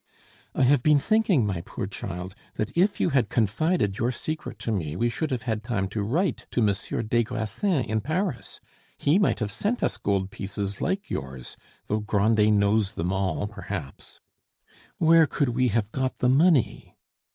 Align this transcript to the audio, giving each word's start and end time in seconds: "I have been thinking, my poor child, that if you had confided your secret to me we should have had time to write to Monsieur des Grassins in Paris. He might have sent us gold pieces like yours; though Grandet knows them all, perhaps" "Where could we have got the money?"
"I 0.55 0.63
have 0.63 0.81
been 0.81 0.97
thinking, 0.97 1.45
my 1.45 1.61
poor 1.61 1.85
child, 1.85 2.33
that 2.55 2.75
if 2.75 2.99
you 2.99 3.09
had 3.09 3.29
confided 3.29 3.99
your 3.99 4.11
secret 4.11 4.57
to 4.57 4.71
me 4.71 4.95
we 4.95 5.09
should 5.09 5.29
have 5.29 5.43
had 5.43 5.63
time 5.63 5.87
to 5.89 6.01
write 6.01 6.47
to 6.49 6.61
Monsieur 6.63 7.03
des 7.03 7.21
Grassins 7.23 7.85
in 7.85 8.01
Paris. 8.01 8.59
He 8.97 9.19
might 9.19 9.37
have 9.41 9.51
sent 9.51 9.83
us 9.83 9.97
gold 9.97 10.31
pieces 10.31 10.81
like 10.81 11.11
yours; 11.11 11.55
though 11.85 11.99
Grandet 12.01 12.51
knows 12.51 12.93
them 12.95 13.13
all, 13.13 13.45
perhaps" 13.45 14.19
"Where 14.97 15.27
could 15.27 15.49
we 15.49 15.67
have 15.67 15.91
got 15.91 16.17
the 16.17 16.29
money?" 16.29 16.95